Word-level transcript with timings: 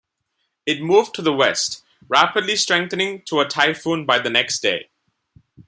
It 0.65 0.81
moved 0.81 1.13
to 1.13 1.21
the 1.21 1.31
west, 1.31 1.83
rapidly 2.09 2.55
strengthening 2.55 3.21
to 3.25 3.39
a 3.39 3.45
typhoon 3.47 4.03
by 4.07 4.17
the 4.17 4.31
next 4.31 4.61
day. 4.63 4.89